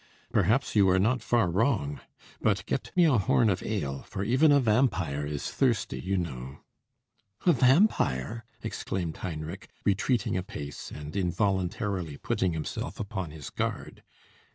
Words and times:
"Perhaps 0.33 0.75
you 0.75 0.87
were 0.87 0.97
not 0.97 1.21
far 1.21 1.47
wrong. 1.51 1.99
But 2.41 2.65
get 2.65 2.91
me 2.97 3.05
a 3.05 3.19
horn 3.19 3.51
of 3.51 3.61
ale, 3.61 4.01
for 4.01 4.23
even 4.23 4.51
a 4.51 4.59
vampire 4.59 5.27
is 5.27 5.51
thirsty, 5.51 5.99
you 5.99 6.17
know." 6.17 6.61
"A 7.45 7.53
vampire!" 7.53 8.43
exclaimed 8.63 9.17
Heinrich, 9.17 9.69
retreating 9.85 10.35
a 10.35 10.41
pace, 10.41 10.89
and 10.89 11.15
involuntarily 11.15 12.17
putting 12.17 12.53
himself 12.53 12.99
upon 12.99 13.29
his 13.29 13.51
guard. 13.51 14.01